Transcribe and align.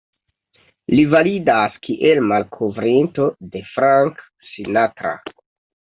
Li 0.99 1.03
validas 1.11 1.77
kiel 1.85 2.23
malkovrinto 2.33 3.31
de 3.55 3.65
Frank 3.71 4.29
Sinatra. 4.53 5.19